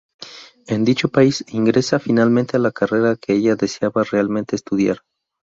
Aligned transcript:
En 0.65 0.83
dicho 0.83 1.09
país, 1.09 1.45
ingresa 1.49 1.99
finalmente 1.99 2.57
a 2.57 2.59
la 2.59 2.71
carrera 2.71 3.17
que 3.17 3.33
ella 3.33 3.55
deseaba 3.55 4.03
realmente 4.03 4.55
estudiar. 4.55 5.01